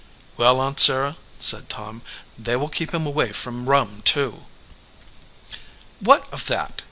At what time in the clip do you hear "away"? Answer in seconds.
3.05-3.31